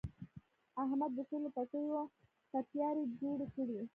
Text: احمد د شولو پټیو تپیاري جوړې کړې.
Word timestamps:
احمد 0.83 1.11
د 1.15 1.19
شولو 1.29 1.49
پټیو 1.55 2.01
تپیاري 2.51 3.03
جوړې 3.19 3.47
کړې. 3.55 3.79